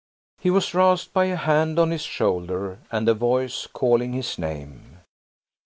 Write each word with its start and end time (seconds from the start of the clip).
He 0.39 0.49
was 0.49 0.73
roused 0.73 1.13
by 1.13 1.25
a 1.25 1.35
hand 1.35 1.77
on 1.77 1.91
his 1.91 2.01
shoulder 2.01 2.79
and 2.91 3.07
a 3.07 3.13
voice 3.13 3.67
calling 3.67 4.13
his 4.13 4.39
name. 4.39 5.01